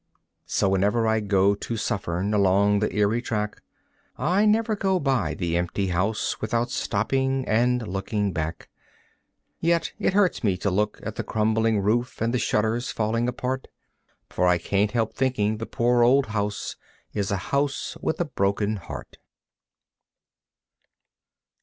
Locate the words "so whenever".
0.47-1.05